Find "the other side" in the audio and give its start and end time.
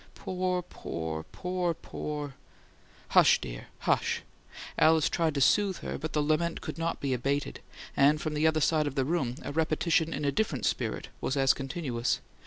8.33-8.87